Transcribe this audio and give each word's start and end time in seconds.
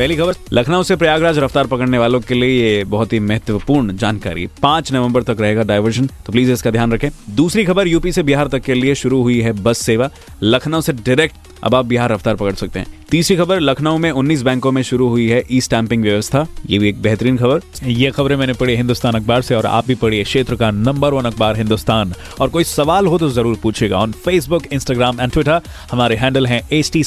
पहली 0.00 0.14
खबर, 0.16 0.34
लखनऊ 0.52 0.82
से 0.82 0.94
प्रयागराज 0.96 1.38
रफ्तार 1.38 1.66
पकड़ने 1.66 1.98
वालों 1.98 2.20
के 2.20 2.34
लिए 2.34 2.60
ये 2.60 2.84
बहुत 2.84 3.12
ही 3.12 3.18
महत्वपूर्ण 3.20 3.96
जानकारी। 3.96 4.46
पाँच 4.62 4.92
नवंबर 4.92 5.22
तक 5.22 5.40
रहेगा 5.40 5.62
डायवर्जन 5.62 6.06
तो 6.26 6.32
प्लीज़ 6.32 6.52
इसका 6.52 6.70
ध्यान 6.70 6.92
रखें। 6.92 7.08
दूसरी 7.30 7.64
खबर, 7.64 7.88
यूपी 7.88 8.12
से 8.12 8.22
बिहार 8.22 8.48
तक 8.48 8.62
के 8.62 8.74
लिए 8.74 8.94
शुरू 8.94 9.20
हुई 9.22 9.40
है 9.40 9.52
बस 9.52 9.78
सेवा। 9.78 10.10
लखनऊ 10.42 10.80
से 10.80 10.92
डायरेक्ट 10.92 11.49
अब 11.64 11.74
आप 11.74 11.84
बिहार 11.86 12.12
रफ्तार 12.12 12.34
पकड़ 12.34 12.54
सकते 12.54 12.78
हैं। 12.78 12.86
तीसरी 13.10 13.36
खबर 13.36 13.60
लखनऊ 13.60 13.98
में 13.98 14.10
19 14.12 14.42
बैंकों 14.42 14.72
में 14.72 14.82
शुरू 14.82 15.08
हुई 15.08 15.26
है 15.28 15.42
ई 15.52 15.60
स्टैंपिंग 15.60 16.02
व्यवस्था। 16.02 16.46
ये 16.70 16.78
भी 16.78 16.88
एक 16.88 17.00
बेहतरीन 17.02 17.36
खबर। 17.36 17.60
ये 17.86 18.10
खबरें 18.10 18.36
मैंने 18.36 18.52
पढ़ी 18.52 18.76
हिंदुस्तान 18.76 19.14
अखबार 19.14 19.42
से 19.42 19.54
और 19.54 19.66
आप 19.66 19.86
भी 19.86 19.94
पढ़िए 19.94 20.24
क्षेत्र 20.24 20.56
का 20.56 20.70
नंबर 20.70 21.14
वन 21.14 21.24
अखबार 21.24 21.56
हिंदुस्तान। 21.56 22.14
और 22.40 22.48
कोई 22.48 22.64
सवाल 22.64 23.06
हो 23.06 23.18
तो 23.18 23.28
ज़रूर 23.30 23.56
पूछेगा 23.62 23.98
on 23.98 24.12
Facebook 24.24 24.66
Instagram 24.72 25.20
and 25.20 25.32
Twitter 25.32 25.60
हमारे 25.92 26.16
हैंडल 26.16 26.46
हैं 26.46 26.62
एच 26.72 26.90
टी 26.92 27.02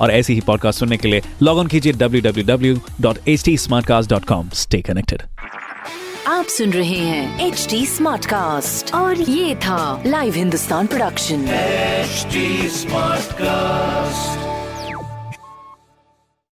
और 0.00 0.10
ऐसी 0.10 0.34
ही 0.34 0.40
पॉडकास्ट 0.40 0.80
सुनने 0.80 0.96
के 0.96 1.08
लिए 1.08 1.22
लॉग 1.42 1.60
इन 1.60 1.66
कीजिए 1.66 1.92
W 1.92 2.22
W 2.22 2.44
W 2.46 2.80
dot 3.00 3.28
H 3.28 3.44
T 3.44 3.56
smart 3.58 3.86
cast 3.86 4.10
dot 4.10 4.24
com 4.24 4.48
stay 4.54 4.80
connected 4.82 5.22
आप 6.28 6.46
सुन 6.46 6.70
रहे 6.70 6.96
हैं 6.96 7.46
एच 7.46 7.66
टी 7.70 7.84
स्मार्ट 7.86 8.26
कास्ट 8.26 8.94
और 8.94 9.20
ये 9.20 9.54
था 9.54 10.02
live 10.06 10.34
Hindustan 10.34 10.86
production 10.86 11.46
HD 12.10 12.40
Smartcast. 12.74 13.59